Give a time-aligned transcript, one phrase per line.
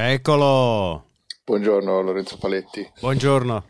[0.00, 1.06] Eccolo.
[1.44, 2.88] Buongiorno Lorenzo Paletti.
[3.00, 3.64] Buongiorno.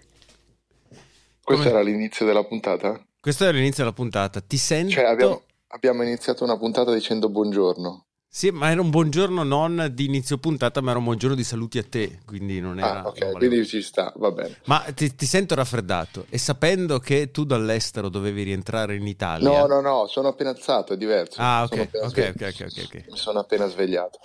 [1.43, 3.03] Questo Come- era l'inizio della puntata?
[3.21, 4.41] Questo è l'inizio della puntata.
[4.41, 4.93] Ti sento?
[4.93, 8.04] Cioè abbiamo, abbiamo iniziato una puntata dicendo buongiorno.
[8.30, 11.79] Sì, ma era un buongiorno non di inizio puntata, ma era un buongiorno di saluti
[11.79, 13.02] a te, quindi non era...
[13.02, 14.58] Ah, ok, quindi ci sta, va bene.
[14.66, 19.48] Ma ti, ti sento raffreddato e sapendo che tu dall'estero dovevi rientrare in Italia...
[19.48, 21.40] No, no, no, sono appena alzato, è diverso.
[21.40, 23.10] Ah, ok, appena ok, svegli- ok, ok, ok, ok.
[23.10, 24.18] Mi sono appena svegliato.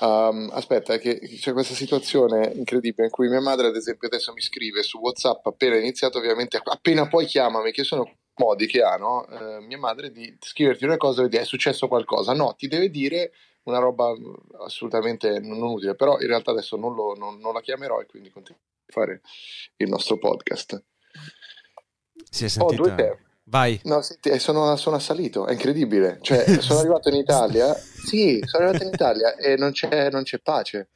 [0.00, 4.40] Um, aspetta, che c'è questa situazione incredibile in cui mia madre, ad esempio, adesso mi
[4.40, 9.26] scrive su WhatsApp appena iniziato, ovviamente, appena poi chiamami, che sono modi che ha, no?
[9.28, 12.32] Eh, mia madre di scriverti una cosa e dire è successo qualcosa.
[12.32, 13.32] No, ti deve dire
[13.64, 14.12] una roba
[14.64, 18.30] assolutamente non utile, però in realtà adesso non, lo- non- non la chiamerò e quindi
[18.30, 19.22] continuo a fare
[19.76, 20.82] il nostro podcast.
[22.28, 22.82] Si è Ho sentita...
[22.82, 23.22] due temi.
[23.46, 23.78] Vai.
[23.84, 26.18] No, senti, eh, sono, sono assalito, è incredibile.
[26.20, 27.74] Cioè, sono arrivato in Italia.
[28.04, 30.88] Sì, sono arrivato in Italia e non c'è, non c'è pace.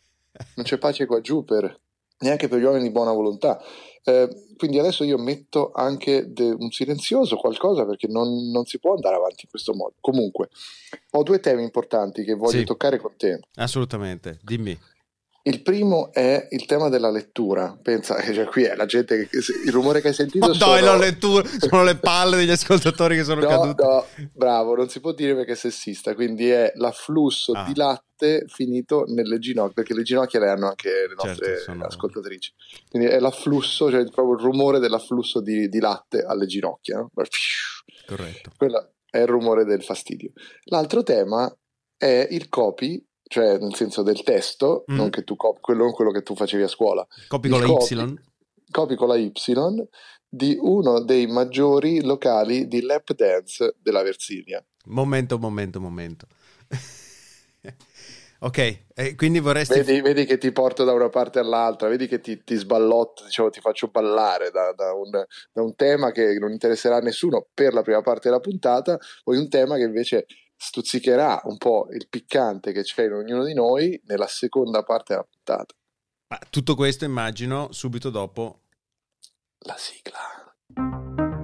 [0.55, 1.81] Non c'è pace qua giù per,
[2.19, 3.61] neanche per gli uomini di buona volontà.
[4.05, 8.95] Eh, quindi adesso io metto anche de- un silenzioso, qualcosa, perché non, non si può
[8.95, 9.95] andare avanti in questo modo.
[10.01, 10.49] Comunque,
[11.13, 12.65] ho due temi importanti che voglio Sì.
[12.65, 13.41] toccare con te.
[13.57, 14.79] Assolutamente, dimmi.
[15.49, 17.79] Il primo è il tema della lettura.
[17.81, 20.81] Pensa, eh, cioè, qui è la gente che, il rumore che hai sentito dai, sono-
[20.81, 23.83] la lettura, sono le palle degli ascoltatori che sono No, cadute.
[23.83, 27.65] no, bravo, non si può dire perché è sessista, quindi è l'afflusso Ah.
[27.65, 31.85] di latte finito nelle ginocchia, perché le ginocchia le hanno anche le nostre Certo, sono-
[31.87, 32.53] ascoltatrici.
[32.91, 36.99] Quindi è l'afflusso, cioè proprio il rumore dell'afflusso di, di latte alle ginocchia.
[36.99, 37.11] no?
[38.07, 38.51] Corretto.
[38.57, 40.33] Quello è il rumore del fastidio.
[40.65, 41.51] L'altro tema
[41.97, 44.97] è il copy, cioè nel senso del testo, Mm.
[44.97, 47.95] non che tu copi, quello, quello che tu facevi a scuola, Copi con la copy.
[47.95, 48.19] Y.
[48.71, 49.33] copy con la Y
[50.29, 54.63] di uno dei maggiori locali di lap dance della Versilia.
[54.87, 56.27] Momento, momento, momento.
[58.41, 59.81] ok, eh, quindi vorresti...
[59.81, 63.49] Vedi, vedi che ti porto da una parte all'altra, vedi che ti, ti sballotto, diciamo,
[63.49, 67.73] ti faccio ballare da, da un, da un tema che non interesserà a nessuno per
[67.73, 70.27] la prima parte della puntata, poi un tema che invece
[70.59, 75.27] stuzzicherà un po' il piccante che c'è in ognuno di noi nella seconda parte della
[75.31, 75.75] puntata.
[76.29, 78.63] Ma tutto questo immagino subito dopo
[79.61, 81.38] La sigla.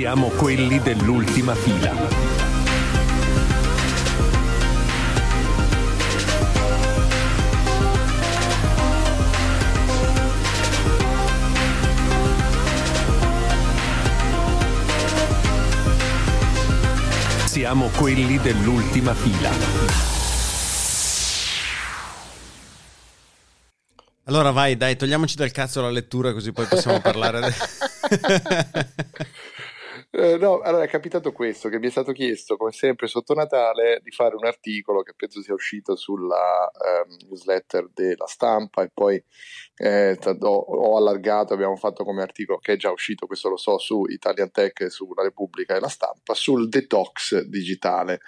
[0.00, 1.94] Siamo quelli dell'ultima fila.
[17.44, 19.50] Siamo quelli dell'ultima fila.
[24.24, 27.54] Allora vai, dai, togliamoci dal cazzo la lettura così poi possiamo parlare.
[30.12, 34.00] Eh, no, allora è capitato questo, che mi è stato chiesto, come sempre sotto Natale,
[34.02, 39.22] di fare un articolo che penso sia uscito sulla ehm, newsletter della stampa e poi
[39.76, 43.78] eh, ho, ho allargato, abbiamo fatto come articolo che è già uscito, questo lo so,
[43.78, 48.20] su Italian Tech, su La Repubblica e la stampa, sul detox digitale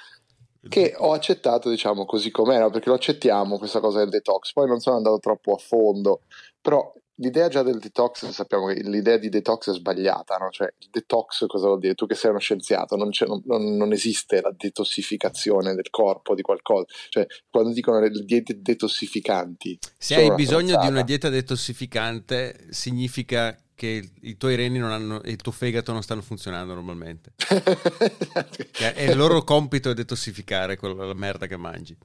[0.68, 4.52] che ho accettato diciamo così com'era perché lo accettiamo questa cosa del detox.
[4.52, 6.20] Poi non sono andato troppo a fondo
[6.62, 10.50] però l'idea già del detox sappiamo che l'idea di detox è sbagliata no?
[10.50, 13.42] cioè il detox cosa vuol dire tu che sei uno scienziato non, c'è- non-
[13.76, 20.14] non- esiste la detossificazione del corpo di qualcosa cioè quando dicono le diete detossificanti Se
[20.16, 20.92] hai bisogno di stronzata.
[20.92, 26.02] una dieta detossificante, significa che i tuoi reni non hanno, e il tuo fegato non
[26.02, 27.32] stanno funzionando normalmente.
[28.70, 31.96] Che è il loro compito è detossificare quella la merda che mangi.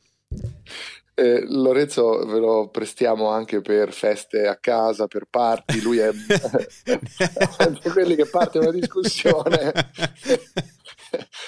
[1.20, 6.12] Eh, Lorenzo ve lo prestiamo anche per feste a casa, per party, lui è
[7.82, 9.72] di quelli che parte una discussione.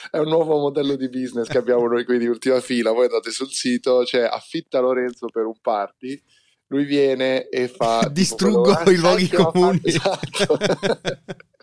[0.10, 2.92] È un nuovo modello di business che abbiamo noi qui di ultima fila.
[2.92, 6.20] Voi andate sul sito, c'è affitta Lorenzo per un party.
[6.68, 9.80] Lui viene e fa tipo Distruggo quello- i luoghi comuni.
[9.92, 10.58] fatto- Esatto.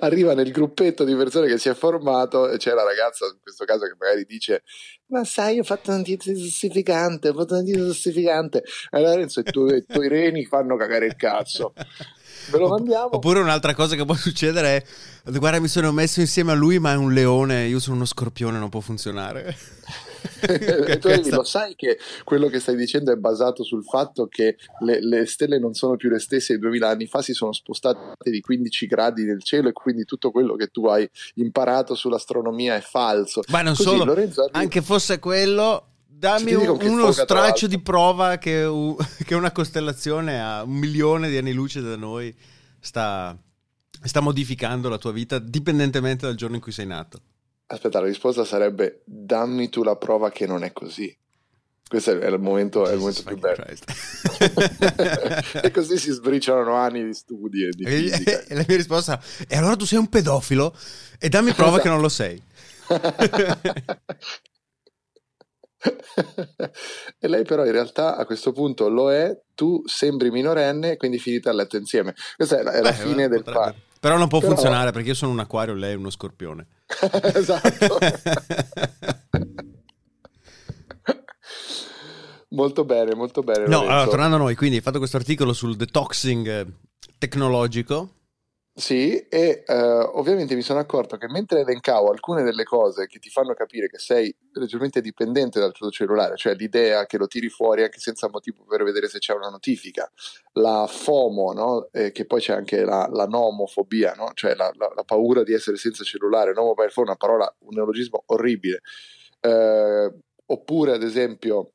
[0.00, 3.64] Arriva nel gruppetto di persone che si è formato e c'è la ragazza, in questo
[3.64, 4.62] caso, che magari dice:
[5.06, 8.58] Ma sai, ho fatto una dieta detossificante, ho fatto una dieta detossificante.
[8.58, 11.72] E allora Lorenzo, i tuoi, i tuoi reni fanno cagare il cazzo.
[12.50, 13.14] Ve lo mandiamo.
[13.14, 14.84] Oppure un'altra cosa che può succedere
[15.24, 18.04] è: guarda, mi sono messo insieme a lui, ma è un leone, io sono uno
[18.04, 19.56] scorpione, non può funzionare.
[20.86, 24.56] e tu arrivi, lo sai che quello che stai dicendo è basato sul fatto che
[24.80, 28.30] le, le, stelle non sono più le stesse di 2000 anni fa, si sono spostate
[28.30, 32.80] di 15 gradi nel cielo e quindi tutto quello che tu hai imparato sull'astronomia è
[32.80, 33.42] falso.
[33.48, 38.62] Ma non Così, solo, Lorenzo, anche fosse quello, dammi un, uno straccio di prova che,
[38.62, 42.34] uh, che, una costellazione a un milione di anni luce da noi
[42.80, 43.36] sta,
[44.02, 47.20] sta modificando la tua vita dipendentemente dal giorno in cui sei nato.
[47.66, 51.14] Aspetta, la risposta sarebbe dammi tu la prova che non è così.
[51.92, 53.66] Questo è il momento, è il momento più bello.
[55.62, 59.58] e così si sbriciolano anni di studi e di e, e la mia risposta è
[59.58, 60.74] allora tu sei un pedofilo
[61.18, 61.82] e dammi prova esatto.
[61.82, 62.42] che non lo sei.
[67.18, 71.50] e lei però in realtà a questo punto lo è, tu sembri minorenne, quindi finite
[71.50, 72.14] a letto insieme.
[72.36, 73.74] Questa è la, è la fine del par.
[74.00, 74.54] Però non può però...
[74.54, 76.66] funzionare perché io sono un acquario, lei è uno scorpione.
[77.34, 77.98] esatto.
[82.50, 83.66] molto bene, molto bene.
[83.66, 86.66] No, allora, tornando a noi, quindi hai fatto questo articolo sul detoxing
[87.18, 88.21] tecnologico
[88.74, 93.28] sì, e uh, ovviamente mi sono accorto che mentre elencavo alcune delle cose che ti
[93.28, 97.82] fanno capire che sei leggermente dipendente dal tuo cellulare, cioè l'idea che lo tiri fuori
[97.82, 100.10] anche senza motivo per vedere se c'è una notifica,
[100.52, 101.88] la FOMO, no?
[101.92, 104.30] eh, che poi c'è anche la, la nomofobia, no?
[104.32, 108.22] cioè la, la, la, paura di essere senza cellulare, no phone, una parola, un neologismo
[108.26, 108.80] orribile.
[109.40, 110.10] Uh,
[110.46, 111.72] oppure ad esempio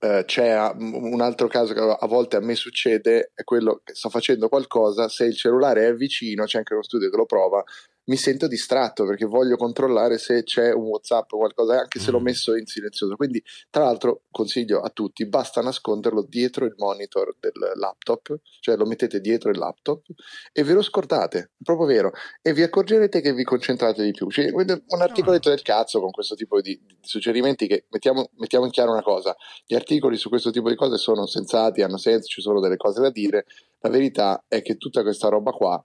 [0.00, 4.08] Uh, c'è un altro caso che a volte a me succede, è quello che sto
[4.08, 7.64] facendo qualcosa, se il cellulare è vicino, c'è anche uno studio che lo prova,
[8.08, 12.20] mi sento distratto perché voglio controllare se c'è un WhatsApp o qualcosa, anche se l'ho
[12.20, 12.24] mm.
[12.24, 13.16] messo in silenzioso.
[13.16, 18.86] Quindi, tra l'altro, consiglio a tutti: basta nasconderlo dietro il monitor del laptop, cioè lo
[18.86, 20.06] mettete dietro il laptop
[20.52, 22.12] e ve lo scordate, è proprio vero,
[22.42, 24.30] e vi accorgerete che vi concentrate di più.
[24.30, 28.70] Cioè, un articoletto del cazzo con questo tipo di, di suggerimenti che mettiamo, mettiamo in
[28.70, 32.40] chiaro una cosa: gli articoli su questo tipo di cose sono sensati, hanno senso, ci
[32.40, 33.44] sono delle cose da dire.
[33.80, 35.82] La verità è che tutta questa roba qua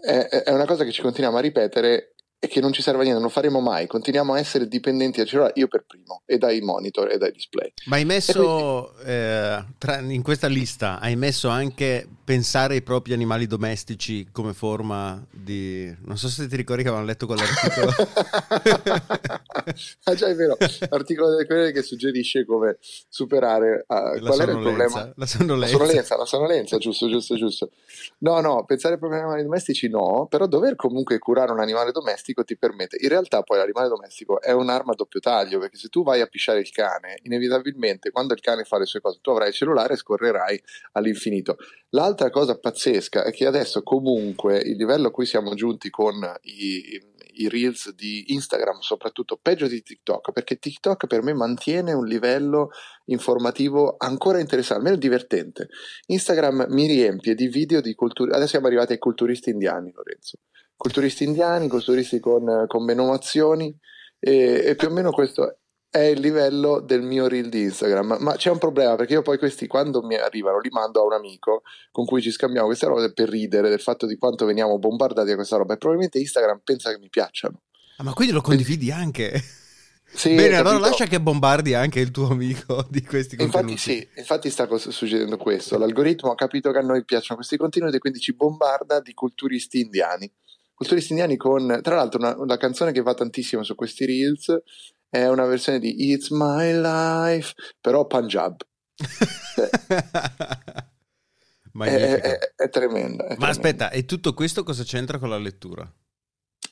[0.00, 3.02] è, è una cosa che ci continuiamo a ripetere e che non ci serve a
[3.04, 6.60] niente, non faremo mai, continuiamo a essere dipendenti dal cellulare, io per primo, e dai
[6.60, 7.72] monitor e dai display.
[7.86, 9.10] Ma hai messo quindi...
[9.10, 15.24] eh, tra, in questa lista, hai messo anche pensare ai propri animali domestici come forma
[15.30, 15.94] di...
[16.06, 17.86] non so se ti ricordi che avevamo letto quell'articolo.
[20.02, 20.56] ah già è vero,
[20.90, 23.84] l'articolo delle querele che suggerisce come superare...
[23.86, 25.12] Uh, qual era il problema?
[25.14, 25.76] La sonnolenza.
[25.76, 27.70] La sonnolenza, la sonnolenza, giusto, giusto, giusto.
[28.18, 32.42] No, no, pensare ai propri animali domestici no, però dover comunque curare un animale domestico
[32.42, 36.02] ti permette, in realtà poi l'animale domestico è un'arma a doppio taglio, perché se tu
[36.02, 39.50] vai a pisciare il cane, inevitabilmente quando il cane fa le sue cose, tu avrai
[39.50, 40.60] il cellulare e scorrerai
[40.94, 41.56] all'infinito.
[42.16, 46.14] L'altra cosa pazzesca è che adesso comunque il livello a cui siamo giunti con
[46.44, 46.98] i,
[47.34, 52.70] i reels di Instagram, soprattutto peggio di TikTok, perché TikTok per me mantiene un livello
[53.06, 55.68] informativo ancora interessante, almeno divertente.
[56.06, 58.36] Instagram mi riempie di video di cultura.
[58.36, 60.38] Adesso siamo arrivati ai culturisti indiani, Lorenzo
[60.74, 63.74] culturisti indiani, culturisti con, con menomazioni
[64.18, 65.54] e, e, più o meno questo è
[65.90, 68.18] il livello del mio reel di Instagram.
[68.20, 71.12] Ma c'è un problema perché io poi questi quando mi arrivano li mando a un
[71.12, 75.28] amico con cui ci scambiamo queste robe per ridere del fatto di quanto veniamo bombardati
[75.28, 77.62] da questa roba e probabilmente Instagram pensa che mi piacciono.
[77.98, 79.42] Ah, ma quindi lo condividi anche?
[80.08, 83.72] Sì, Bene, allora lascia che bombardi anche il tuo amico di questi contenuti.
[83.72, 85.78] Infatti, sì, infatti sta succedendo questo.
[85.78, 89.80] L'algoritmo ha capito che a noi piacciono questi contenuti e quindi ci bombarda di culturisti
[89.80, 90.30] indiani
[90.76, 94.62] culturisti indiani con, tra l'altro, una, una, canzone che va tantissimo su questi reels
[95.16, 98.60] è una versione di It's My Life, però Punjab.
[101.84, 103.24] è, è, è, tremenda.
[103.24, 103.46] È Ma tremenda.
[103.48, 105.90] aspetta, e tutto questo cosa c'entra con la lettura?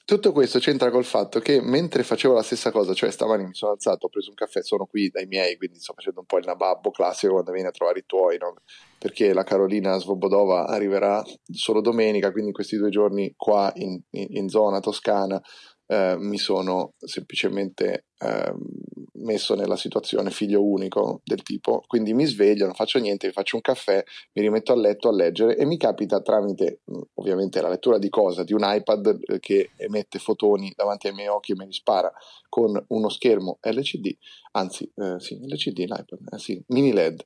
[0.06, 3.72] Tutto questo c'entra col fatto che mentre facevo la stessa cosa, cioè stamani mi sono
[3.72, 6.44] alzato, ho preso un caffè, sono qui dai miei, quindi sto facendo un po' il
[6.44, 8.54] nababbo classico quando vieni a trovare i tuoi, no?
[8.98, 14.48] perché la Carolina Svobodova arriverà solo domenica, quindi questi due giorni qua in, in, in
[14.50, 15.40] zona toscana
[15.86, 18.54] eh, mi sono semplicemente eh,
[19.24, 23.56] messo nella situazione figlio unico del tipo, quindi mi sveglio, non faccio niente, mi faccio
[23.56, 27.68] un caffè, mi rimetto a letto a leggere e mi capita tramite mm, ovviamente la
[27.68, 31.56] lettura di cosa, di un iPad eh, che emette fotoni davanti ai miei occhi e
[31.56, 32.12] me li spara
[32.48, 34.16] con uno schermo LCD,
[34.52, 37.24] anzi eh, sì, LCD l'iPad, eh, sì, mini LED.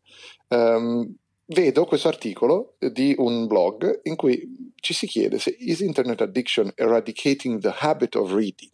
[0.48, 1.16] Um,
[1.48, 6.70] vedo questo articolo di un blog in cui ci si chiede se is internet addiction
[6.74, 8.72] eradicating the habit of reading?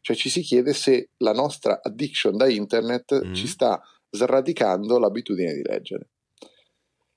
[0.00, 3.34] Cioè ci si chiede se la nostra addiction da internet mm.
[3.34, 6.08] ci sta sradicando l'abitudine di leggere.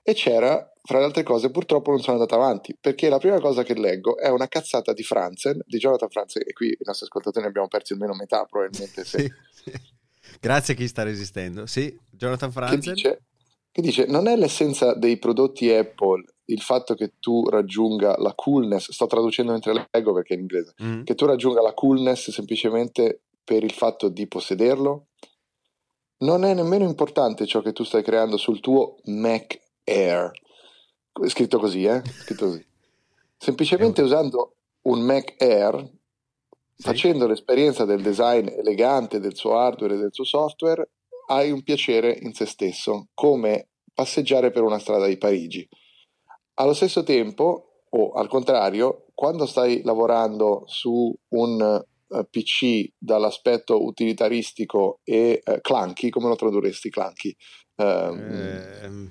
[0.05, 3.63] E c'era, fra le altre cose, purtroppo non sono andato avanti, perché la prima cosa
[3.63, 7.41] che leggo è una cazzata di Franzen, di Jonathan Franzen, e qui i nostri ascoltatori
[7.41, 9.19] ne abbiamo persi almeno metà probabilmente se...
[9.19, 9.33] sì,
[9.71, 9.91] sì
[10.41, 11.65] Grazie a chi sta resistendo.
[11.65, 12.79] Sì, Jonathan Franzen.
[12.81, 13.21] Che dice,
[13.73, 18.91] che dice, non è l'essenza dei prodotti Apple il fatto che tu raggiunga la coolness,
[18.91, 21.03] sto traducendo mentre leggo perché è in inglese, mm.
[21.03, 25.07] che tu raggiunga la coolness semplicemente per il fatto di possederlo?
[26.17, 30.31] Non è nemmeno importante ciò che tu stai creando sul tuo Mac Air.
[31.25, 32.03] Scritto così, eh?
[32.05, 32.65] Scritto così.
[33.35, 35.83] Semplicemente usando un Mac Air,
[36.75, 36.83] sì.
[36.83, 40.87] facendo l'esperienza del design elegante del suo hardware e del suo software,
[41.27, 45.67] hai un piacere in se stesso, come passeggiare per una strada di Parigi.
[46.55, 53.83] Allo stesso tempo, o al contrario, quando stai lavorando su un uh, eh, PC dall'aspetto
[53.83, 57.35] utilitaristico e uh, clunky, come lo tradurresti clunky?
[57.75, 59.09] Uh, eh,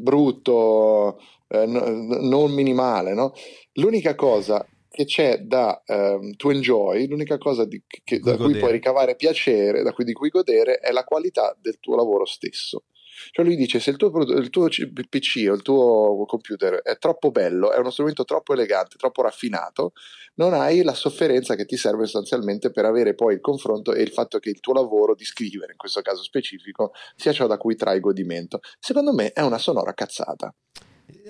[0.00, 3.32] brutto, n- non minimale, no?
[3.74, 8.70] L'unica cosa che c'è da um, to enjoy, l'unica cosa di, che, da cui puoi
[8.70, 12.84] ricavare piacere, da cui, di cui godere, è la qualità del tuo lavoro stesso.
[13.32, 17.32] Cioè lui dice se il tuo, il tuo PC o il tuo computer è troppo
[17.32, 19.92] bello, è uno strumento troppo elegante, troppo raffinato,
[20.34, 24.10] non hai la sofferenza che ti serve sostanzialmente per avere poi il confronto e il
[24.10, 27.74] fatto che il tuo lavoro di scrivere, in questo caso specifico, sia ciò da cui
[27.74, 28.60] trai godimento.
[28.78, 30.54] Secondo me è una sonora cazzata.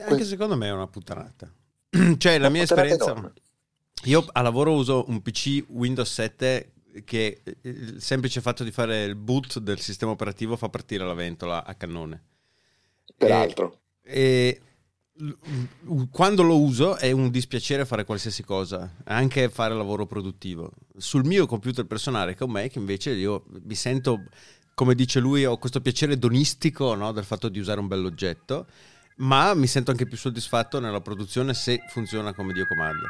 [0.00, 1.50] Anche que- secondo me è una puttanata.
[2.18, 3.10] cioè la mia esperienza...
[3.10, 3.32] Enorme.
[4.04, 6.72] Io a lavoro uso un PC Windows 7
[7.04, 11.64] che il semplice fatto di fare il boot del sistema operativo fa partire la ventola
[11.64, 12.22] a cannone.
[13.16, 13.80] Peraltro.
[14.02, 14.60] E, e
[16.10, 20.70] quando lo uso è un dispiacere fare qualsiasi cosa, anche fare lavoro produttivo.
[20.96, 24.24] Sul mio computer personale, che è un Mac, invece io mi sento,
[24.74, 28.66] come dice lui, ho questo piacere donistico no, del fatto di usare un bell'oggetto,
[29.16, 33.08] ma mi sento anche più soddisfatto nella produzione se funziona come Dio comanda.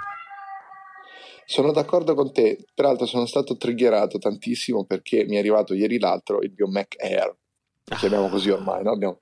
[1.47, 6.41] Sono d'accordo con te, peraltro sono stato triggerato tantissimo perché mi è arrivato ieri l'altro
[6.41, 7.37] il mio Mac Air,
[7.85, 8.93] lo chiamiamo così ormai, no?
[8.93, 9.19] Abbiamo...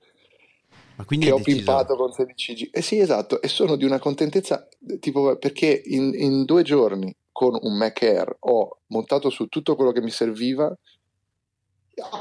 [0.95, 1.57] Ma quindi che ho deciso...
[1.57, 2.69] pimpato con 16G.
[2.71, 4.67] Eh sì, esatto, e sono di una contentezza
[4.99, 9.91] tipo perché in, in due giorni con un Mac Air ho montato su tutto quello
[9.91, 10.75] che mi serviva,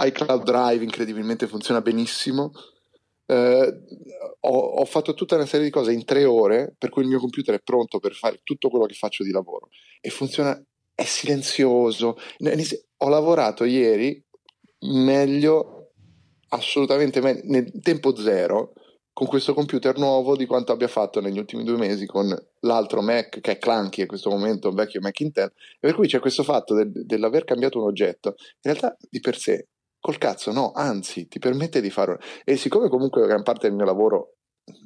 [0.00, 2.52] iCloud Drive incredibilmente funziona benissimo,
[3.26, 3.81] eh,
[4.41, 7.19] ho, ho, fatto tutta una serie di cose in tre ore, per cui il mio
[7.19, 9.69] computer è pronto per fare tutto quello che faccio di lavoro.
[10.00, 10.61] E funziona,
[10.95, 12.17] è silenzioso.
[12.99, 14.23] Ho lavorato ieri
[14.81, 15.93] meglio,
[16.49, 18.73] assolutamente meglio, nel tempo zero,
[19.12, 23.41] con questo computer nuovo di quanto abbia fatto negli ultimi due mesi con l'altro Mac
[23.41, 26.43] che è clunky in questo momento, un vecchio Mac Intel, e per cui c'è questo
[26.43, 29.69] fatto del, dell'aver cambiato un oggetto, in realtà di per sé
[30.02, 32.18] Col cazzo, no, anzi, ti permette di fare.
[32.44, 34.35] E siccome comunque gran parte del mio lavoro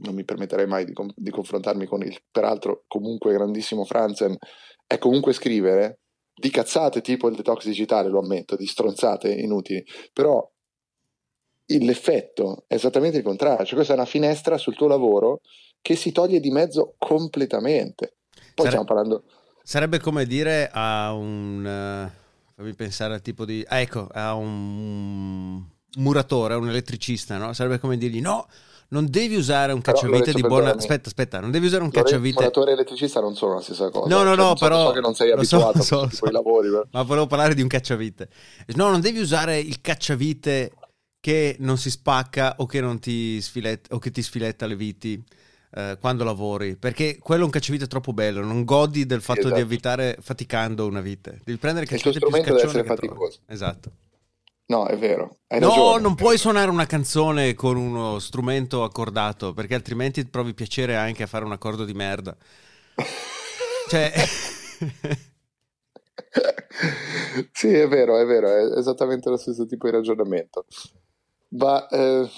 [0.02, 4.36] non mi permetterei mai di, di confrontarmi con il peraltro comunque grandissimo Franzen,
[4.86, 6.00] è comunque scrivere
[6.34, 9.82] di cazzate tipo il detox digitale, lo ammetto, di stronzate inutili,
[10.12, 10.46] però
[11.64, 15.40] l'effetto è esattamente il contrario, cioè questa è una finestra sul tuo lavoro
[15.80, 18.16] che si toglie di mezzo completamente.
[18.54, 19.24] Poi Sare- stiamo parlando...
[19.62, 22.10] Sarebbe come dire a un...
[22.12, 22.24] Uh
[22.56, 23.62] fammi pensare al tipo di...
[23.68, 25.62] Ah, ecco, a un
[25.98, 27.52] muratore, a un elettricista, no?
[27.52, 28.48] Sarebbe come dirgli no,
[28.88, 30.74] non devi usare un cacciavite di buona...
[30.74, 32.38] Aspetta, aspetta, non devi usare un cacciavite...
[32.38, 34.08] Muratore e elettricista non sono la stessa cosa.
[34.08, 34.86] No, no, cioè, no, però...
[34.86, 36.70] So che non sei abituato so, a so, quei lavori.
[36.70, 36.86] Però.
[36.92, 38.28] Ma volevo parlare di un cacciavite.
[38.68, 40.72] No, non devi usare il cacciavite
[41.20, 45.22] che non si spacca o che, non ti, sfiletta, o che ti sfiletta le viti
[45.76, 49.56] eh, quando lavori, perché quello è un cacciavite troppo bello, non godi del fatto esatto.
[49.56, 51.42] di evitare faticando una vite.
[51.44, 53.40] Devi prendere il cacciavite più deve essere faticoso.
[53.46, 53.90] Esatto.
[54.68, 55.40] No, è vero.
[55.48, 56.00] Hai no, ragione.
[56.00, 61.26] non puoi suonare una canzone con uno strumento accordato, perché altrimenti provi piacere anche a
[61.26, 62.34] fare un accordo di merda.
[63.90, 64.12] cioè...
[67.52, 70.64] sì, è vero, è vero, è esattamente lo stesso tipo di ragionamento.
[71.50, 72.28] Ma eh,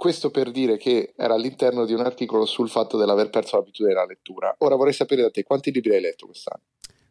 [0.00, 4.06] questo per dire che era all'interno di un articolo sul fatto dell'aver perso l'abitudine della
[4.06, 4.54] lettura.
[4.60, 6.62] Ora vorrei sapere da te quanti libri hai letto quest'anno?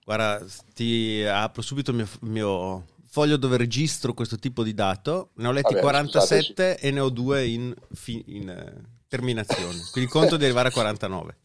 [0.03, 0.43] Guarda,
[0.74, 5.29] ti apro subito il mio, mio foglio dove registro questo tipo di dato.
[5.36, 6.88] Ne ho letti Vabbè, 47 scusateci.
[6.88, 9.77] e ne ho due in, fi, in uh, terminazione.
[9.91, 11.38] Quindi conto di arrivare a 49.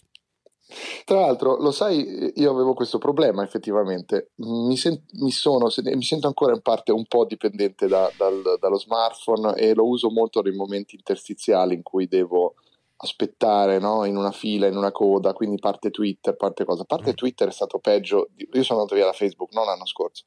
[1.05, 6.27] Tra l'altro, lo sai, io avevo questo problema effettivamente, mi, sen- mi, sono, mi sento
[6.27, 10.55] ancora in parte un po' dipendente da, dal, dallo smartphone e lo uso molto nei
[10.55, 12.55] momenti interstiziali in cui devo
[12.97, 14.05] aspettare no?
[14.05, 16.85] in una fila, in una coda, quindi parte Twitter, parte cosa.
[16.85, 17.15] Parte mm.
[17.15, 18.49] Twitter è stato peggio, di...
[18.53, 20.25] io sono andato via da Facebook, non l'anno scorso,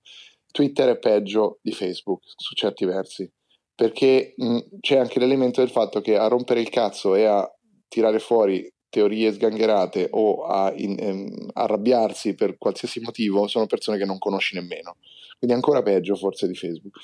[0.51, 3.29] Twitter è peggio di Facebook su certi versi,
[3.75, 7.49] perché mh, c'è anche l'elemento del fatto che a rompere il cazzo e a
[7.87, 14.05] tirare fuori teorie sgangherate o a in, ehm, arrabbiarsi per qualsiasi motivo sono persone che
[14.05, 14.95] non conosci nemmeno.
[15.37, 16.95] Quindi ancora peggio forse di Facebook.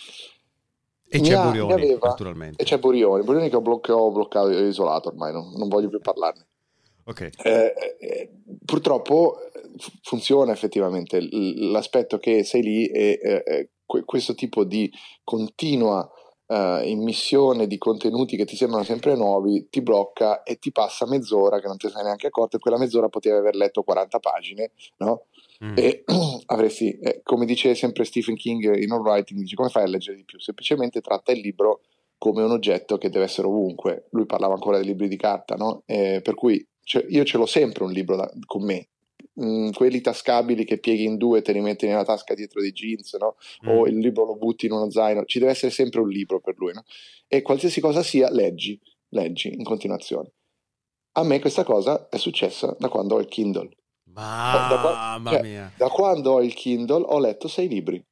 [1.08, 2.62] E c'è ha, Burioni, aveva, naturalmente.
[2.62, 6.00] E c'è Burioni, Burioni che ho, bloccato, ho bloccato isolato ormai, non, non voglio più
[6.00, 6.48] parlarne.
[7.06, 7.30] Okay.
[7.44, 8.32] Eh, eh,
[8.66, 9.38] purtroppo
[10.02, 14.92] funziona effettivamente l'aspetto che sei lì e eh, questo tipo di
[15.24, 16.10] continua
[16.48, 21.60] uh, immissione di contenuti che ti sembrano sempre nuovi ti blocca e ti passa mezz'ora
[21.60, 25.26] che non ti sei neanche accorto e quella mezz'ora potevi aver letto 40 pagine no?
[25.64, 25.74] mm.
[25.76, 26.04] e
[26.48, 30.18] avresti eh, come dice sempre Stephen King in All Writing dice come fai a leggere
[30.18, 31.82] di più semplicemente tratta il libro
[32.18, 35.84] come un oggetto che deve essere ovunque lui parlava ancora dei libri di carta no?
[35.86, 38.90] eh, per cui cioè, io ce l'ho sempre un libro da, con me
[39.34, 42.62] mh, mm, quelli tascabili che pieghi in due e te li metti nella tasca dietro
[42.62, 43.36] dei jeans, no?
[43.66, 43.70] mm.
[43.70, 46.56] o il libro lo butti in uno zaino, ci deve essere sempre un libro per
[46.58, 46.74] lui.
[46.74, 46.84] No?
[47.28, 50.32] E qualsiasi cosa sia, leggi, leggi in continuazione.
[51.16, 53.70] A me questa cosa è successa da quando ho il Kindle.
[54.06, 58.04] Mamma da, cioè, da quando ho il Kindle ho letto sei libri.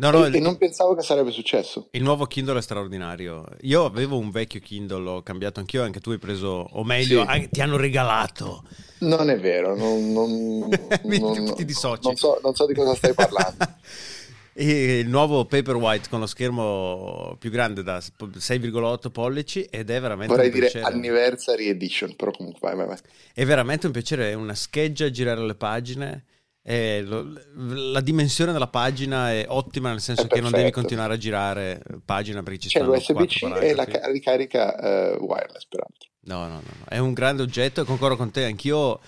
[0.00, 1.88] No, no, e, il, non pensavo che sarebbe successo.
[1.90, 3.44] Il nuovo Kindle è straordinario.
[3.62, 7.28] Io avevo un vecchio Kindle, l'ho cambiato anch'io, anche tu hai preso, o meglio, sì.
[7.28, 8.64] anche, ti hanno regalato.
[9.00, 10.68] Non è vero, non, non,
[11.04, 12.06] non, ti dissoci.
[12.06, 13.56] Non so, non so di cosa stai parlando.
[14.52, 20.34] E il nuovo Paperwhite con lo schermo più grande da 6,8 pollici ed è veramente
[20.34, 20.92] vorrei dire piacere.
[20.92, 22.98] anniversary edition però comunque vai, vai, vai.
[23.32, 26.24] è veramente un piacere è una scheggia a girare le pagine
[26.62, 31.82] lo, la dimensione della pagina è ottima nel senso che non devi continuare a girare
[32.04, 36.08] pagina perché ci c'è l'USB-C e la ricarica uh, wireless peraltro.
[36.22, 36.84] No, no no no.
[36.88, 38.44] È un grande oggetto e concordo con te.
[38.44, 39.00] Anch'io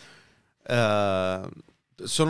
[0.66, 1.48] uh,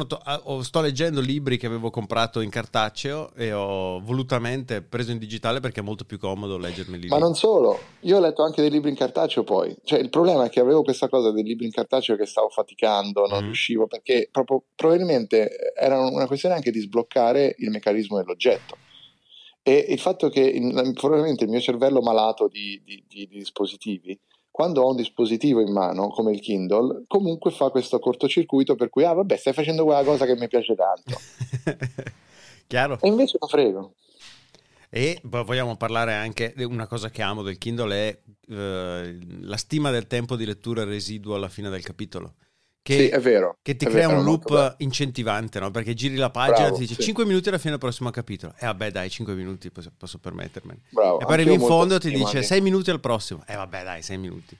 [0.07, 5.19] to- ah, sto leggendo libri che avevo comprato in cartaceo e ho volutamente preso in
[5.19, 7.09] digitale perché è molto più comodo leggermeli.
[7.09, 9.75] Ma non solo, io ho letto anche dei libri in cartaceo poi.
[9.85, 13.26] Cioè, il problema è che avevo questa cosa dei libri in cartaceo che stavo faticando,
[13.26, 13.47] non mm.
[13.47, 18.76] riuscivo perché proprio, probabilmente era una questione anche di sbloccare il meccanismo dell'oggetto.
[19.64, 20.52] E il fatto che
[20.95, 24.19] probabilmente il mio cervello malato di, di, di dispositivi
[24.52, 29.02] quando ho un dispositivo in mano come il Kindle, comunque fa questo cortocircuito per cui,
[29.02, 31.18] ah vabbè, stai facendo quella cosa che mi piace tanto.
[32.68, 32.99] Chiaro.
[33.00, 33.94] E invece lo frego.
[34.90, 39.91] E vogliamo parlare anche di una cosa che amo del Kindle è eh, la stima
[39.91, 42.34] del tempo di lettura residuo alla fine del capitolo.
[42.82, 43.58] Che, sì, è vero.
[43.62, 45.71] Che ti crea vero, un loop incentivante, no?
[45.71, 47.02] Perché giri la pagina Bravo, e ti dice sì.
[47.02, 48.54] 5 minuti alla fine del prossimo capitolo.
[48.54, 50.80] E eh, vabbè, dai, 5 minuti posso, posso permettermene.
[50.90, 53.45] Bravo, e poi arrivi in fondo e ti dice 6 minuti al prossimo.
[53.47, 54.58] E eh, vabbè, dai, 6 minuti.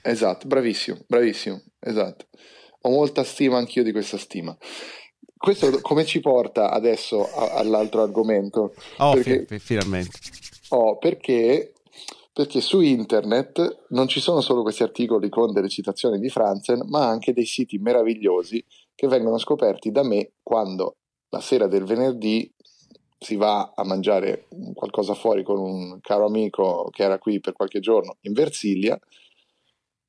[0.00, 2.24] Esatto, bravissimo, bravissimo, esatto.
[2.82, 4.56] Ho molta stima anch'io di questa stima.
[5.36, 8.74] Questo come ci porta adesso a, all'altro argomento?
[8.96, 10.18] Oh, perché, fi- finalmente.
[10.70, 11.74] Oh, perché
[12.38, 17.04] perché su internet non ci sono solo questi articoli con delle citazioni di Franzen, ma
[17.04, 20.98] anche dei siti meravigliosi che vengono scoperti da me quando
[21.30, 22.48] la sera del venerdì
[23.18, 27.80] si va a mangiare qualcosa fuori con un caro amico che era qui per qualche
[27.80, 28.96] giorno in Versilia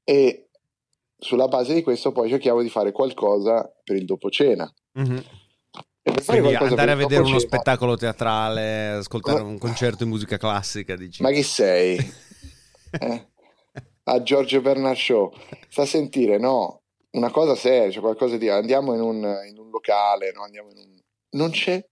[0.03, 0.49] e
[1.17, 4.71] sulla base di questo poi cerchiamo di fare qualcosa per il dopo cena.
[4.99, 5.17] Mm-hmm.
[6.25, 10.95] Quindi andare a vedere uno spettacolo teatrale, ascoltare un concerto di musica classica.
[10.95, 11.21] Dici.
[11.21, 11.97] Ma chi sei?
[12.91, 13.27] eh?
[14.03, 15.31] A Giorgio Bernard Show.
[15.67, 16.81] Sta a sentire, no,
[17.11, 18.49] una cosa seria, cioè qualcosa di...
[18.49, 20.43] Andiamo in un, in un locale, no?
[20.43, 20.99] Andiamo in un...
[21.31, 21.83] Non c'è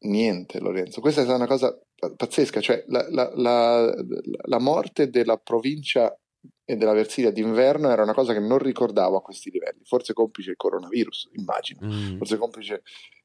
[0.00, 1.00] niente, Lorenzo.
[1.00, 1.76] Questa è stata una cosa
[2.16, 3.94] pazzesca, cioè la, la, la,
[4.46, 6.14] la morte della provincia
[6.64, 10.50] e della Versilia d'inverno era una cosa che non ricordavo a questi livelli, forse complice
[10.50, 12.16] il coronavirus, immagino, mm.
[12.16, 12.82] forse complice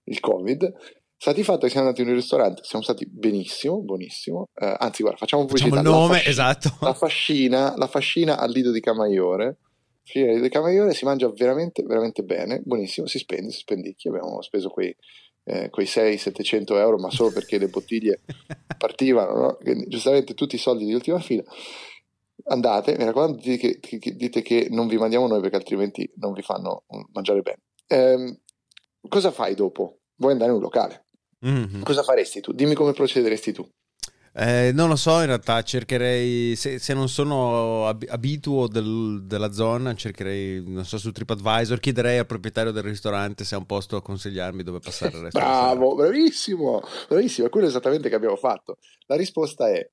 [0.08, 0.74] il Covid.
[1.20, 4.50] Stati fatto che siamo andati in un ristorante, siamo stati benissimo, buonissimo.
[4.54, 5.78] Eh, anzi, guarda, facciamo pubblicità.
[5.78, 6.86] Facciamo il nome, la fascina, esatto.
[6.86, 9.58] La fascina, la fascina al Lido di Camaiore.
[10.04, 14.12] Fascina al Lido di Camaiore si mangia veramente, veramente bene, buonissimo, si spende, si spendicchia.
[14.12, 14.96] Abbiamo speso quei,
[15.46, 18.22] eh, quei 600-700 euro, ma solo perché le bottiglie
[18.78, 19.58] partivano, no?
[19.60, 21.44] Quindi, giustamente tutti i soldi di ultima fila
[22.50, 26.34] andate, mi raccomando, dite che, che, dite che non vi mandiamo noi perché altrimenti non
[26.34, 27.62] vi fanno mangiare bene.
[27.88, 28.40] Eh,
[29.08, 30.00] cosa fai dopo?
[30.16, 31.06] Vuoi andare in un locale?
[31.46, 31.84] Mm-hmm.
[31.84, 32.52] Cosa faresti tu?
[32.52, 33.68] Dimmi come procederesti tu.
[34.40, 39.52] Eh, non lo so, in realtà cercherei, se, se non sono ab- abituo del, della
[39.52, 43.96] zona, cercherei, non so, su TripAdvisor, chiederei al proprietario del ristorante se ha un posto
[43.96, 45.40] a consigliarmi dove passare il resto.
[45.40, 48.78] Bravo, bravissimo, bravissimo, è quello esattamente che abbiamo fatto.
[49.08, 49.90] La risposta è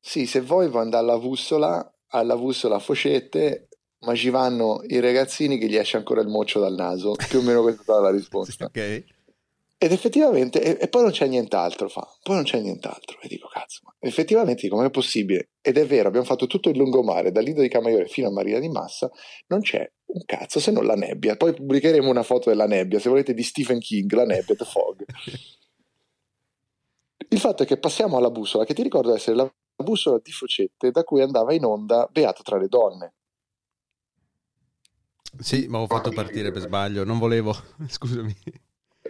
[0.00, 3.68] sì, se vuoi puoi andare alla Vussola, alla Vussola Focette,
[4.00, 7.14] ma ci vanno i ragazzini che gli esce ancora il moccio dal naso.
[7.28, 8.64] Più o meno questa è stata la risposta.
[8.72, 9.04] ok.
[9.82, 12.06] Ed effettivamente, e, e, poi non c'è nient'altro, fa.
[12.22, 13.18] Poi non c'è nient'altro.
[13.22, 15.52] E dico, cazzo, ma effettivamente com'è possibile?
[15.62, 18.60] Ed è vero, abbiamo fatto tutto il lungomare, dal Lido di Camaiore fino a Maria
[18.60, 19.10] di Massa,
[19.46, 21.36] non c'è un cazzo se non la nebbia.
[21.36, 25.04] Poi pubblicheremo una foto della nebbia, se volete, di Stephen King, la nebbia, The Fog.
[27.28, 30.90] Il fatto è che passiamo alla bussola, che ti ricordo essere la bussola di Focette
[30.90, 33.14] da cui andava in onda Beato tra le donne.
[35.38, 37.54] Sì, ma ho fatto partire per sbaglio, non volevo,
[37.88, 38.36] scusami.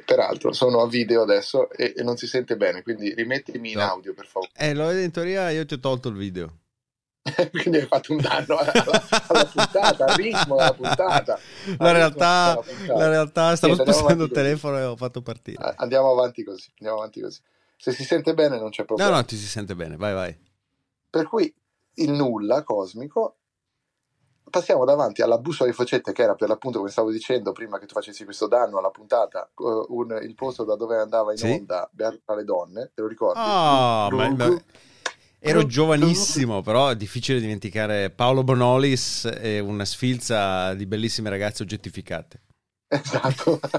[0.05, 3.85] Peraltro, sono a video adesso e, e non si sente bene, quindi rimettimi in No.
[3.85, 4.51] audio per favore.
[4.57, 6.59] Eh, lo, in teoria io ti ho tolto il video.
[7.51, 8.73] quindi hai fatto un danno alla,
[9.27, 11.39] alla puntata, al ritmo della puntata.
[11.79, 12.99] La Al realtà, puntata.
[12.99, 15.75] la realtà stavo Niente, spostando il telefono e ho fatto partire.
[15.77, 17.41] Andiamo avanti così, andiamo avanti così.
[17.77, 19.17] Se si sente bene non c'è No, problema.
[19.17, 20.37] no, ti si sente bene, vai, vai.
[21.11, 21.53] Per cui
[21.95, 23.40] il nulla cosmico
[24.51, 27.87] passiamo davanti alla bussola di Focette che era per l'appunto come stavo dicendo prima che
[27.87, 31.47] tu facessi questo danno alla puntata eh, un- il posto da dove andava in Sì.
[31.51, 33.41] onda Beato tra le donne te lo ricordi?
[33.43, 34.63] Ah, ma- ma-
[35.39, 42.41] ero giovanissimo, però è difficile dimenticare Paolo Bonolis e una sfilza di bellissime ragazze oggettificate.
[42.91, 43.61] Esatto.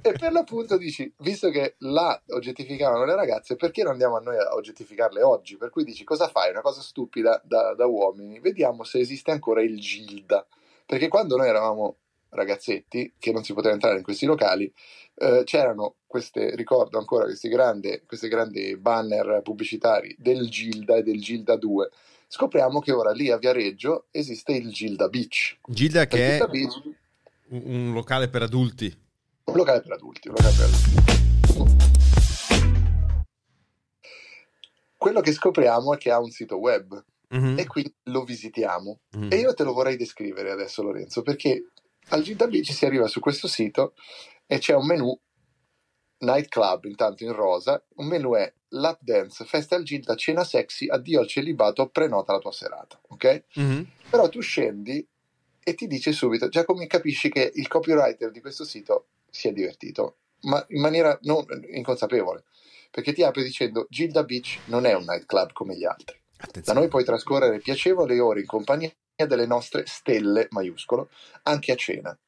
[0.00, 4.36] E per l'appunto dici visto che là oggettificavano le ragazze perché non andiamo a noi
[4.36, 5.56] a oggettificarle oggi?
[5.56, 6.50] Per cui dici cosa fai?
[6.50, 8.38] Una cosa stupida da, da uomini.
[8.38, 10.46] Vediamo se esiste ancora il Gilda.
[10.86, 11.96] Perché quando noi eravamo
[12.30, 14.72] ragazzetti che non si poteva entrare in questi locali
[15.14, 21.20] eh, c'erano queste ricordo ancora questi grandi, questi grandi banner pubblicitari del Gilda e del
[21.20, 21.90] Gilda 2
[22.28, 25.58] scopriamo che ora lì a Viareggio esiste il Gilda Beach.
[25.66, 26.82] Gilda il che è Gilda Beach
[27.50, 28.86] un un locale per adulti.
[29.44, 32.16] un locale per adulti, un locale per adulti.
[34.96, 39.00] Quello che scopriamo è che ha un sito web Mhm, e quindi lo visitiamo.
[39.12, 39.28] mhm.
[39.30, 41.70] E io te lo vorrei descrivere adesso, Lorenzo, perché
[42.08, 43.94] al Gilda Beach si arriva su questo sito
[44.46, 45.18] e c'è un menu
[46.20, 47.82] nightclub, intanto in rosa.
[47.96, 52.38] Un menu è lap dance, festa al Gilda, cena sexy, addio al celibato, prenota la
[52.38, 52.98] tua serata.
[53.08, 53.44] Ok?
[53.56, 53.86] Mhm.
[54.10, 55.06] Però tu scendi
[55.68, 59.52] e ti dice subito, già come capisci che il copywriter di questo sito si è
[59.52, 62.44] divertito, ma in maniera non inconsapevole,
[62.90, 66.18] perché ti apre dicendo Gilda Beach non è un nightclub come gli altri.
[66.38, 66.80] Da Attenzione.
[66.80, 71.10] noi puoi trascorrere piacevoli ore in compagnia delle nostre stelle, maiuscolo,
[71.42, 72.18] anche a cena.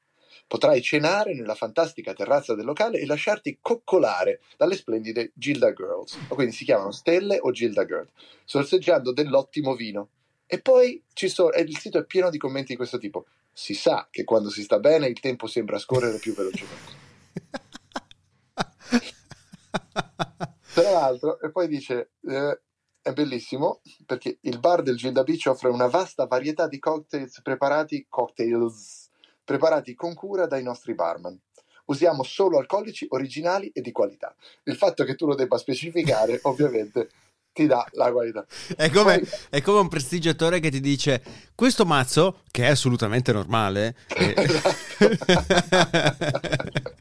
[0.46, 6.34] Potrai cenare nella fantastica terrazza del locale e lasciarti coccolare dalle splendide Gilda Girls, o
[6.34, 8.08] quindi si chiamano stelle o Gilda Girl,
[8.44, 10.08] sorseggiando dell'ottimo vino.
[10.52, 13.26] E poi ci sono, il sito è pieno di commenti di questo tipo.
[13.52, 16.92] Si sa che quando si sta bene il tempo sembra scorrere più velocemente.
[20.74, 22.62] Tra l'altro, e poi dice: eh,
[23.00, 28.06] È bellissimo perché il bar del Gilda Beach offre una vasta varietà di cocktails preparati,
[28.08, 29.08] cocktails
[29.44, 31.40] preparati con cura dai nostri barman.
[31.84, 34.34] Usiamo solo alcolici originali e di qualità.
[34.64, 37.08] Il fatto che tu lo debba specificare, ovviamente,
[37.52, 38.44] ti dà la qualità.
[38.76, 41.22] È come, Poi- è come un prestigiatore che ti dice
[41.54, 44.34] questo mazzo, che è assolutamente normale, eh,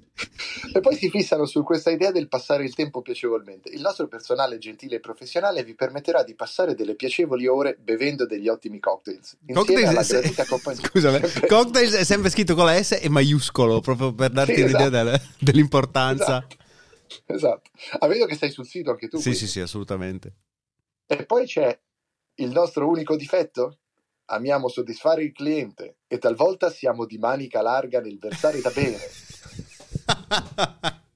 [0.73, 3.69] e poi si fissano su questa idea del passare il tempo piacevolmente.
[3.69, 8.47] Il nostro personale gentile e professionale vi permetterà di passare delle piacevoli ore bevendo degli
[8.47, 9.38] ottimi cocktails.
[9.53, 10.33] Cocktails se-.
[10.75, 14.62] Scusami, Sempre- cocktails è sempre scritto con la S e maiuscolo, proprio per darti Sì,
[14.63, 14.89] esatto.
[14.89, 16.23] del- dell'importanza.
[16.23, 16.55] Esatto.
[17.26, 17.69] Esatto.
[18.00, 19.17] Ah, vedo che sei sul sito anche tu.
[19.17, 19.39] Sì, quindi.
[19.39, 20.34] sì, sì, assolutamente.
[21.08, 21.78] E poi c'è
[22.36, 23.80] il nostro unico difetto.
[24.32, 29.10] Amiamo soddisfare il cliente e talvolta siamo di manica larga nel versare da bere.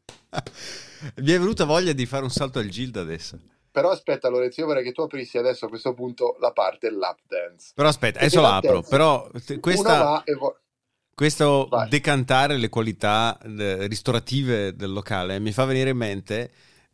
[1.17, 3.39] Mi è venuta voglia di fare un salto al Gilda adesso.
[3.71, 7.19] Però aspetta Lorenzo, io vorrei che tu aprissi adesso a questo punto la parte lap
[7.27, 7.71] dance.
[7.75, 8.81] Però aspetta, Perché adesso la apro.
[8.81, 10.59] Però t- Uno questa, va e vo-
[11.15, 11.89] questo Vai.
[11.89, 16.51] decantare le qualità eh, ristorative del locale mi fa venire in mente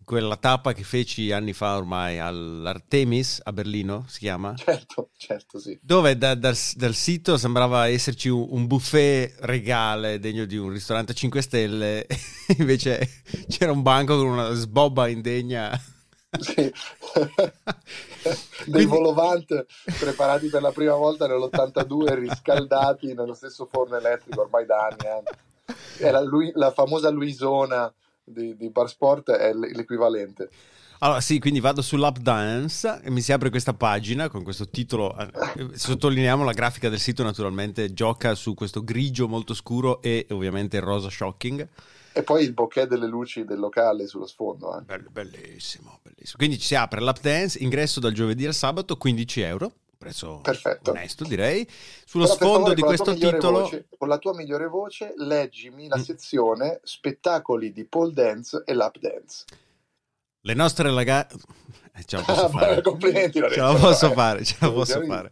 [0.10, 4.56] quella tappa che feci anni fa ormai all'Artemis a Berlino, si chiama?
[4.58, 5.78] Certo, certo, sì.
[5.84, 11.12] Dove da- dal, dal sito sembrava esserci un, un buffet regale degno di un ristorante
[11.12, 12.08] a 5 stelle,
[12.58, 13.08] invece
[13.48, 15.80] c'era un banco con una sbobba indegna.
[16.40, 16.72] Sì.
[18.66, 19.66] Dei volovant
[19.98, 25.06] preparati per la prima volta nell'82 riscaldati nello stesso forno elettrico ormai da anni.
[25.06, 26.04] eh.
[26.06, 27.92] È la, Lui- la famosa Luisona
[28.24, 30.50] di, di Bar Sport è l'equivalente.
[31.02, 35.16] Allora, sì, quindi vado sull'Up Dance e mi si apre questa pagina con questo titolo.
[35.18, 40.76] eh, Sottolineiamo la grafica del sito, naturalmente gioca su questo grigio molto scuro e ovviamente
[40.76, 41.66] il rosa shocking.
[42.14, 44.78] E poi il bouquet delle luci del locale sullo sfondo.
[44.78, 44.82] eh.
[44.82, 46.38] Bell- bellissimo, bellissimo.
[46.38, 50.92] Quindi ci si apre l'Up Dance, ingresso dal giovedì al sabato, 15 euro, prezzo Perfetto.
[50.92, 51.68] onesto direi.
[52.06, 53.60] Sullo Però, per sfondo favore, di questo titolo...
[53.62, 56.02] voce- con la tua migliore voce, leggimi la Mm.
[56.02, 59.46] sezione spettacoli di pole dance e lap dance.
[60.42, 61.38] Le nostre ragazze...
[62.06, 62.82] ce la posso fare.
[62.82, 65.32] complimenti, Ce la posso fare, ce la posso fare.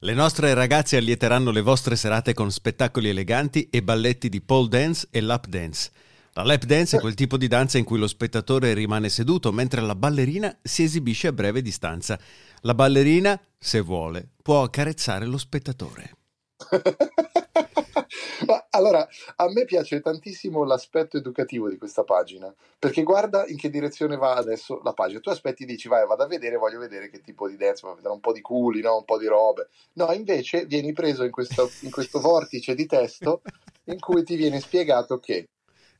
[0.00, 5.08] Le nostre ragazze allieteranno le vostre serate con spettacoli eleganti e balletti di pole dance
[5.10, 5.90] e lap dance.
[6.38, 9.80] La lap dance è quel tipo di danza in cui lo spettatore rimane seduto mentre
[9.80, 12.16] la ballerina si esibisce a breve distanza.
[12.60, 16.12] La ballerina, se vuole, può accarezzare lo spettatore.
[18.46, 23.68] Ma allora, a me piace tantissimo l'aspetto educativo di questa pagina, perché guarda in che
[23.68, 25.18] direzione va adesso la pagina.
[25.18, 27.96] Tu aspetti e dici, vai, vado a vedere, voglio vedere che tipo di dance, voglio
[27.96, 28.98] vedere un po' di culi, no?
[28.98, 29.70] un po' di robe.
[29.94, 33.42] No, invece vieni preso in questo, in questo vortice di testo
[33.86, 35.48] in cui ti viene spiegato che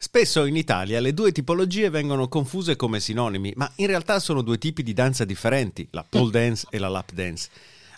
[0.00, 4.56] Spesso in Italia le due tipologie vengono confuse come sinonimi, ma in realtà sono due
[4.56, 7.48] tipi di danza differenti, la pole dance e la lap dance.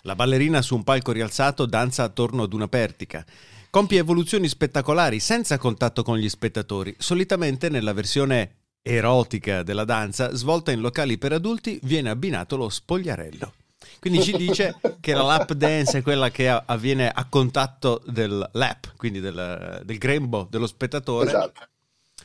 [0.01, 3.23] La ballerina su un palco rialzato danza attorno ad una pertica.
[3.69, 6.95] Compie evoluzioni spettacolari senza contatto con gli spettatori.
[6.97, 13.53] Solitamente nella versione erotica della danza, svolta in locali per adulti, viene abbinato lo spogliarello.
[13.99, 18.93] Quindi ci dice che la lap dance è quella che avviene a contatto del lap,
[18.97, 21.29] quindi del, del grembo dello spettatore.
[21.29, 21.69] Esatto.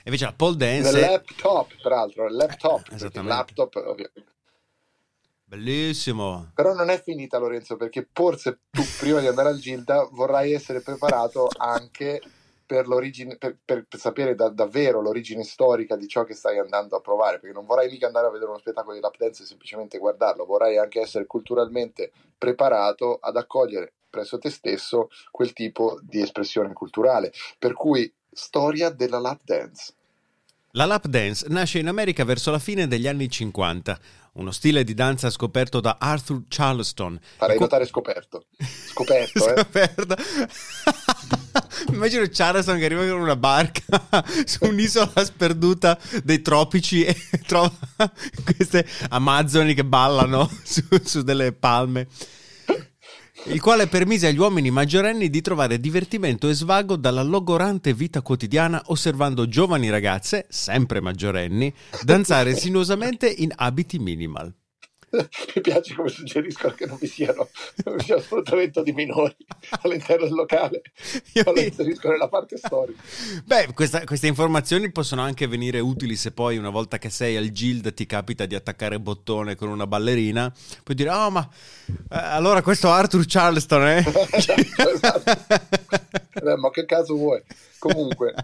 [0.06, 0.98] Invece la pole dance...
[0.98, 1.00] È...
[1.00, 2.88] laptop, tra l'altro, il laptop.
[2.90, 3.18] Eh, esattamente.
[3.18, 4.34] il laptop, ovviamente.
[5.44, 6.50] Bellissimo.
[6.54, 10.80] Però non è finita Lorenzo, perché forse tu prima di andare al Gilda vorrai essere
[10.80, 12.20] preparato anche
[12.64, 16.96] per, l'origine, per, per- per sapere da- davvero l'origine storica di ciò che stai andando
[16.96, 19.46] a provare, perché non vorrai mica andare a vedere uno spettacolo di lap dance e
[19.46, 26.22] semplicemente guardarlo, vorrai anche essere culturalmente preparato ad accogliere presso te stesso quel tipo di
[26.22, 27.32] espressione culturale.
[27.58, 29.94] Per cui storia della lap dance.
[30.76, 33.98] La lap dance nasce in America verso la fine degli anni 50,
[34.34, 37.18] uno stile di danza scoperto da Arthur Charleston.
[37.38, 38.44] Farei Co- notare scoperto.
[38.90, 39.54] Scoperto, eh.
[39.56, 40.16] Scoperto.
[41.92, 44.02] Immagino Charleston che arriva con una barca
[44.44, 47.72] su un'isola sperduta dei tropici e trova
[48.44, 52.06] queste amazzoni che ballano su, su delle palme.
[53.48, 58.82] Il quale permise agli uomini maggiorenni di trovare divertimento e svago dalla logorante vita quotidiana
[58.86, 64.52] osservando giovani ragazze, sempre maggiorenni, danzare sinuosamente in abiti minimal.
[65.54, 67.48] Mi piace come suggeriscono che non vi siano,
[67.84, 69.34] non vi sia sfruttamento di minori
[69.82, 70.82] all'interno del locale,
[71.44, 73.02] ma lo inseriscono nella parte storica.
[73.44, 77.50] Beh, questa- queste informazioni possono anche venire utili se poi una volta che sei al
[77.50, 80.52] Gild ti capita di attaccare bottone con una ballerina,
[80.82, 81.48] puoi dire, oh ma
[81.88, 84.04] eh, allora questo Arthur Charleston, eh?
[84.32, 85.30] Esatto.
[86.34, 87.42] Eh, ma che caso vuoi?
[87.78, 88.34] Comunque,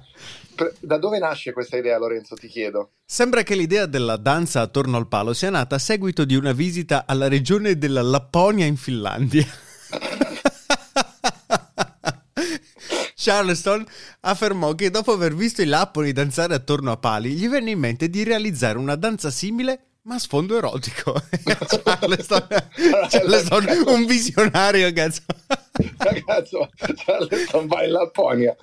[0.81, 2.35] da dove nasce questa idea, Lorenzo?
[2.35, 2.93] Ti chiedo.
[3.05, 7.05] Sembra che l'idea della danza attorno al palo sia nata a seguito di una visita
[7.07, 9.47] alla regione della Lapponia in Finlandia.
[13.15, 13.87] Charleston
[14.21, 18.09] affermò che dopo aver visto i lapponi danzare attorno a pali, gli venne in mente
[18.09, 21.15] di realizzare una danza simile ma a sfondo erotico.
[21.85, 22.47] Charleston,
[23.09, 25.23] Charleston, un visionario, cazzo.
[25.97, 26.71] Ragazzo,
[27.65, 28.55] va in Lapponia,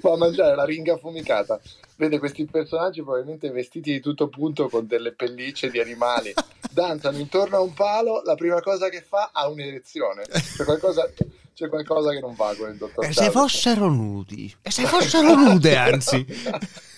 [0.00, 1.60] va a mangiare la ringa affumicata.
[1.96, 6.32] Vede questi personaggi probabilmente vestiti di tutto punto con delle pellicce di animali.
[6.70, 10.24] Danzano intorno a un palo, la prima cosa che fa ha un'erezione.
[10.24, 11.08] C'è qualcosa,
[11.54, 14.52] c'è qualcosa che non va con il dottor E se fossero nudi?
[14.62, 16.24] E se fossero nude, anzi?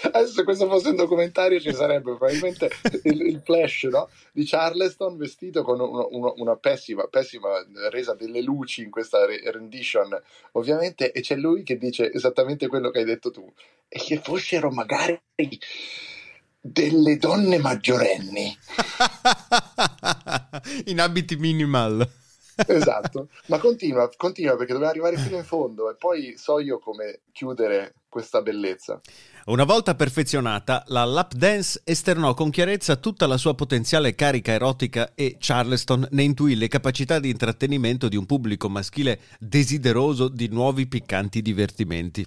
[0.00, 2.70] Adesso se questo fosse un documentario ci sarebbe probabilmente
[3.04, 4.08] il, il flash no?
[4.32, 7.48] di Charleston vestito con uno- uno- una pessima, pessima
[7.90, 10.18] resa delle luci in questa re- rendition
[10.52, 13.52] ovviamente e c'è lui che dice esattamente quello che hai detto tu
[13.88, 15.20] e che fossero magari
[16.58, 18.56] delle donne maggiorenni
[20.86, 22.08] In abiti minimal.
[22.66, 27.20] Esatto ma continua, continua perché dobbiamo arrivare fino in fondo e poi so io come
[27.32, 29.00] chiudere questa bellezza
[29.46, 35.14] Una volta perfezionata, la lap dance esternò con chiarezza tutta la sua potenziale carica erotica
[35.14, 40.86] e Charleston ne intuì le capacità di intrattenimento di un pubblico maschile desideroso di nuovi
[40.86, 42.24] piccanti divertimenti.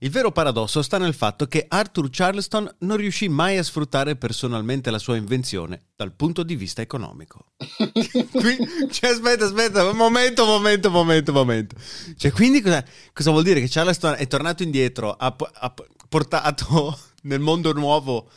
[0.00, 4.90] Il vero paradosso sta nel fatto che Arthur Charleston non riuscì mai a sfruttare personalmente
[4.90, 7.46] la sua invenzione dal punto di vista economico.
[7.56, 8.58] Qui-
[8.90, 11.76] cioè, aspetta, aspetta, un momento, momento, momento, momento.
[12.14, 13.60] Cioè, quindi cosa, cosa vuol dire?
[13.60, 18.28] Che Charleston è tornato indietro, ha, ha po- portato nel mondo nuovo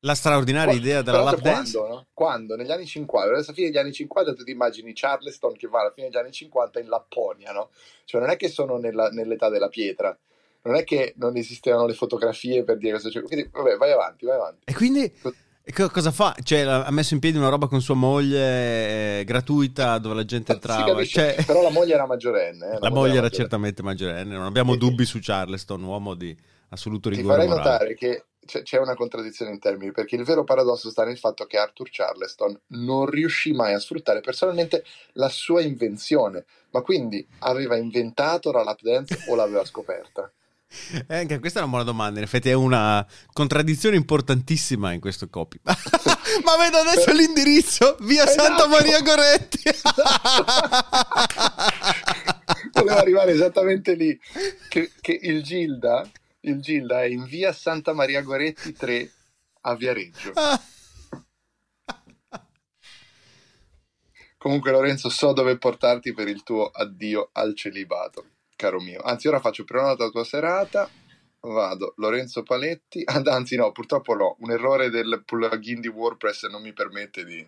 [0.00, 1.78] la straordinaria idea della lap quando, dance?
[1.78, 2.06] no?
[2.12, 2.54] Quando?
[2.54, 5.80] Negli anni 50, adesso alla fine degli anni 50 tu ti immagini Charleston che va
[5.80, 7.70] alla fine degli anni 50 in Lapponia, no?
[8.04, 10.16] Cioè non è che sono nella- nell'età della pietra,
[10.66, 13.22] non è che non esistevano le fotografie per dire cosa c'è.
[13.22, 14.60] Quindi vabbè, vai avanti, vai avanti.
[14.64, 15.12] E quindi
[15.74, 16.34] co- cosa fa?
[16.42, 20.52] Cioè, ha messo in piedi una roba con sua moglie eh, gratuita dove la gente
[20.52, 21.04] entrava.
[21.04, 22.66] Cioè, Però la moglie era maggiorenne.
[22.74, 23.30] eh, la moglie era maggiorenne.
[23.30, 26.36] certamente maggiorenne, non abbiamo E- dubbi su Charleston, uomo di
[26.70, 27.70] assoluto Ti rigore farei morale.
[27.70, 31.46] notare che c'è, c'è una contraddizione in termini, perché il vero paradosso sta nel fatto
[31.46, 37.76] che Arthur Charleston non riuscì mai a sfruttare personalmente la sua invenzione, ma quindi aveva
[37.76, 40.30] inventato la lap dance o l'aveva scoperta?
[41.08, 42.18] Eh, anche questa è una buona domanda.
[42.18, 45.60] In effetti è una contraddizione importantissima in questo copy.
[45.64, 48.42] Ma vedo adesso l'indirizzo via esatto.
[48.42, 49.62] Santa Maria Goretti.
[52.72, 54.18] Volevo arrivare esattamente lì.
[54.68, 56.08] Che, che il, Gilda,
[56.40, 59.10] il Gilda è in via Santa Maria Goretti 3
[59.62, 60.32] a Viareggio.
[64.36, 69.00] Comunque Lorenzo so dove portarti per il tuo addio al celibato caro mio.
[69.02, 70.88] Anzi, ora faccio prima la tua serata.
[71.40, 73.04] Vado, Lorenzo Paletti.
[73.06, 74.36] Anzi, no, purtroppo no.
[74.40, 77.46] Un errore del plugin di WordPress non mi permette di,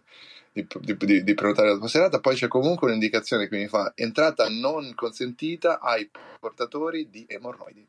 [0.52, 0.66] di,
[0.96, 2.20] di, di, prenotare la tua serata.
[2.20, 7.86] Poi c'è comunque un'indicazione che mi fa entrata non consentita ai portatori di emorroidi.